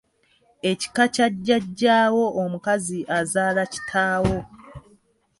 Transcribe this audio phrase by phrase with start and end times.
[0.71, 4.37] Ekika kya Jjaajjaawo omukazi azaala kitaawo.